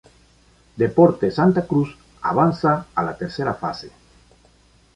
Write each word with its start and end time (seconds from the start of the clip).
Deportes 0.81 1.35
Santa 1.35 1.63
Cruz 1.67 1.93
avanza 2.31 2.73
a 2.95 3.03
la 3.03 3.15
tercera 3.19 3.53
fase. 3.53 3.91